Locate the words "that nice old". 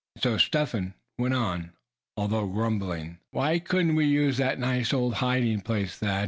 4.37-5.13